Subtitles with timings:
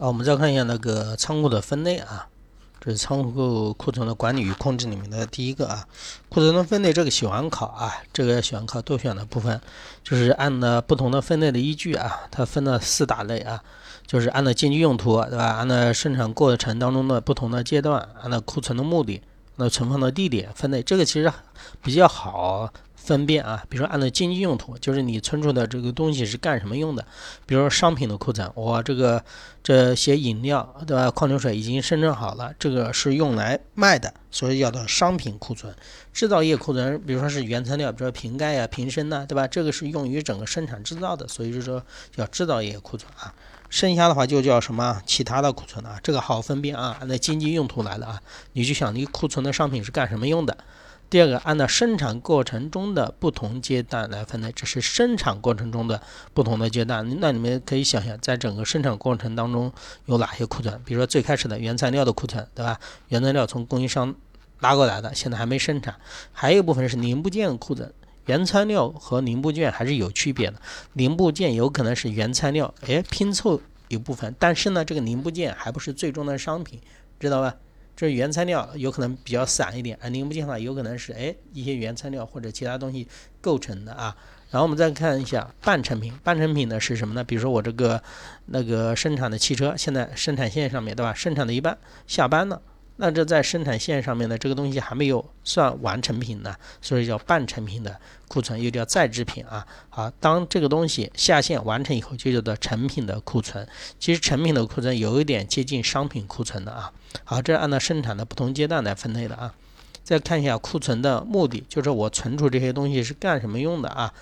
[0.00, 2.26] 啊，我们再看一下那个仓库的分类啊，
[2.80, 5.86] 这是仓库库存的管理与控制里面的第一个啊，
[6.30, 9.60] 库存的分类这个喜欢考啊，这个喜欢考多选的部分，
[10.02, 13.62] 就是按的不同的分类的依据啊，它分了四大类啊，
[14.06, 15.44] 就是按照经济用途对吧？
[15.58, 19.20] 按照生产过程当中的不同的阶段，按照库存的目的，
[19.60, 21.32] 那存放的地点分类，这个其实
[21.80, 22.72] 比较好。
[23.02, 27.02] 分辨啊，比如说按照经济用途，就是你存储的这个东西是干什么用的。
[27.46, 29.24] 比如说商品的库存，我这个
[29.62, 31.10] 这些饮料对吧？
[31.10, 35.74] 矿泉水已经生成好了，这个是用来卖的，所以叫做商品库存。
[36.12, 39.48] 制造业库存，比如说是原材料，比如说瓶盖呀、瓶身呐，对吧？
[39.48, 41.82] 这个是用于整个生产制造的，所以就说
[42.14, 43.34] 叫制造业库存啊。
[43.70, 48.20] 剩下的话就叫什么其他的库存啊，这个好分辨啊，按照经济用途来的啊，
[48.52, 50.58] 你就想你库存的商品是干什么用的。
[51.08, 56.00] 第二个，按照生产过程中的不同阶段来分类，这是生产过程中的
[56.32, 57.18] 不同的阶段。
[57.20, 59.72] 那你们可以想想，在整个生产过程当中
[60.06, 60.80] 有哪些库存？
[60.84, 62.78] 比如说最开始的原材料的库存，对吧？
[63.08, 64.14] 原材料从供应商
[64.60, 65.96] 拉过来的，现在还没生产。
[66.32, 67.92] 还有一部分是零部件库存，
[68.26, 70.60] 原材料和零部件还是有区别的。
[70.92, 76.80] 零部件有可能是原材料，哎，拼凑一部分，但是呢，这个零部件还不是最终的商品，
[77.18, 77.56] 知道吧？
[77.96, 83.06] 这原材料有可能比较散一点，而零部件的话有可能是哎一些原材料或者其他东西
[83.40, 84.16] 构成的啊。
[84.50, 87.22] 然后我们再看一下半成品，半成品呢是什么呢？
[87.22, 88.02] 比如说我这个
[88.46, 91.12] 那个生产的汽车，现在生产线上面对吧？
[91.12, 91.76] 生产的一半
[92.06, 92.62] 下班了。
[93.02, 97.98] 那这在生产线上面的这个东西还没有算完成品呢，所以叫半成品的
[98.28, 99.66] 库存，又叫在制品啊。
[99.88, 103.66] 好，当这个东西下线完成以后，就叫做成品的库存。
[103.98, 106.92] 其实成品的库存有一点接近商品库存的啊。
[107.24, 109.54] 好，这是按照生产的不同阶段来分类的啊。
[110.04, 114.12] 再看一下库存的目的，就是我存储这些东西是干什么用的啊？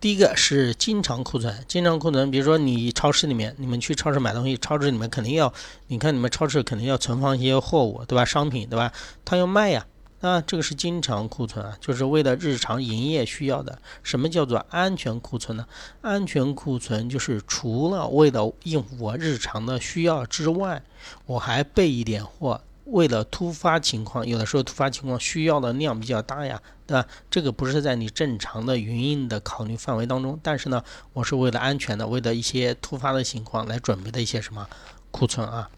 [0.00, 5.52] 第一个是经常库存，经常库存，比如说你超市里面，你们去超市买东西，超市里面肯定要，
[5.88, 8.24] 你看你们超市肯定要存放一些货物，对吧？
[8.24, 8.90] 商品，对吧？
[9.26, 9.86] 它要卖呀，
[10.20, 13.78] 那这个是经常库存啊，就是为了日常营业需要的。
[14.02, 15.66] 什么叫做安全库存呢？
[16.00, 20.82] 安全库存就是除了为了应付我日常的需要之外，
[21.26, 22.62] 我还备一点货。
[22.90, 27.06] 为了突发情况，有的时候突发情况需要的量比较大呀，对吧？
[27.30, 34.68] 这个不是在你正常的营运的考虑范围当中，但是呢，我是为了安全的，为了一些突发的情况来准备的一些什么
[35.10, 35.70] 库存啊。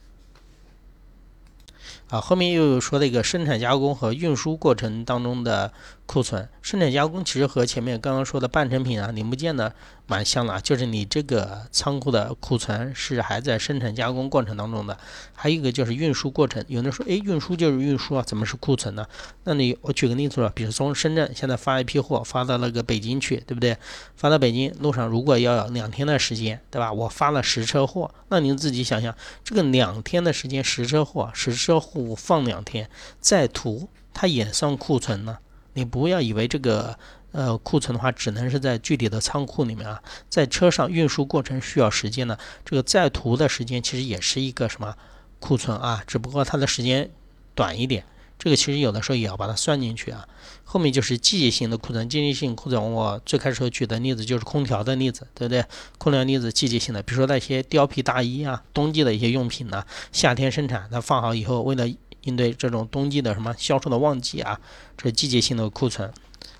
[2.08, 5.72] 啊，后面又有说了一个生产加工和运输过程当中的
[6.04, 6.46] 库存。
[6.60, 9.72] 生产加工其实和前面刚刚说的半成品啊、零部件呢
[10.06, 14.98] 蛮像的，就是你这个仓库的库存是还在生产加工过程当中的。
[15.32, 19.06] 还有一个就是运输过程，有人说，哎，运输就是运输啊，怎么是库存呢？
[19.44, 23.76] 那你我举个例子吧，比如从深圳现在发一批货发到那个北京去，对不对？
[24.16, 26.92] 发到北京路上如果要两天的时间，对吧？
[26.92, 29.14] 我发了十车货，那您自己想想，
[29.44, 31.92] 这个两天的时间十车货，十车货。
[32.16, 32.88] 放两天
[33.20, 35.38] 再涂，它也算库存呢。
[35.74, 36.98] 你不要以为这个
[37.32, 42.36] 呃库存的话，只能是在具体的仓库里面啊，在车上运输过程需要时间呢。
[42.64, 44.94] 这个在途的时间其实也是一个什么
[45.40, 47.10] 库存啊，只不过它的时间
[47.54, 48.04] 短一点。
[48.38, 50.26] 这个其实有的时候也要把它算进去啊。
[50.64, 55.64] 后面就是季节性的库存，季节性库存，我最开始举的例子就是空调的例子，对不对？
[55.96, 61.86] 空调例子季节性的，比如说那些貂皮大衣啊，冬季的一些用品呢，夏天生产，它放好以后，为了
[62.22, 64.60] 应对这种冬季的什么销售的旺季啊，
[64.96, 66.12] 这是季节性的库存。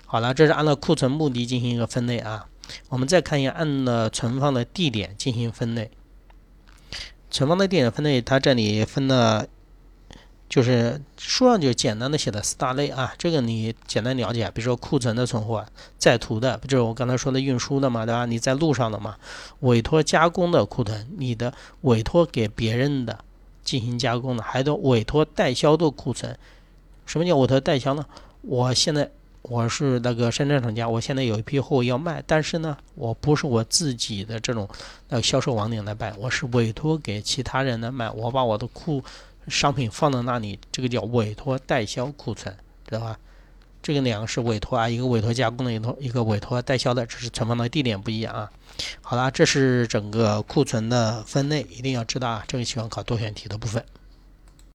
[0.05, 2.47] 好了，这是按照库存目的进行一个分类啊。
[2.89, 5.91] 我们再看一下按了存放的地点进行分类，
[7.29, 9.47] 存放的地点分类，它这里分了。
[10.49, 14.51] 就是书上就简单的写的四大类啊，这个你简单了解。
[14.53, 15.65] 比如说库存的存货，
[15.97, 18.27] 在途的，不就是我刚才说的运输的嘛，对吧？
[18.27, 19.15] 你在路上的嘛，
[19.61, 21.51] 委托加工的库存，你的
[21.81, 23.25] 委托给别人的
[23.63, 26.37] 进行加工的，还有委托代销的库存。
[27.05, 28.05] 什么叫委托代销呢？
[28.41, 29.09] 我现在
[29.41, 34.67] 我是那个生产厂家，我现在有一批货要卖，但是呢，我不是我自己的这种
[35.09, 39.03] 呃销售网点来卖，我是委托给其他人来卖，我把我的库。
[39.49, 42.55] 商品放到那里，这个叫委托代销库存，
[42.87, 43.19] 知道吧？
[43.83, 48.49] 这个两个是委托啊，一个委托加工的，一个一个委托代销的，只是存放的地点不一样啊。
[49.01, 53.83] 好啦，这是整个库存的分类，一定要知道啊，这个喜欢考多选题的部分。